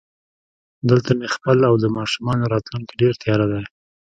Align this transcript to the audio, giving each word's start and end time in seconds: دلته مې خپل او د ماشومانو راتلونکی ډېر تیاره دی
دلته 0.89 1.11
مې 1.17 1.27
خپل 1.35 1.57
او 1.69 1.75
د 1.83 1.85
ماشومانو 1.97 2.49
راتلونکی 2.53 2.93
ډېر 3.01 3.13
تیاره 3.23 3.45
دی 3.51 3.63